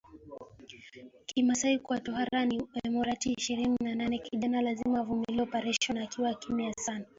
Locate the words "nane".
3.95-4.17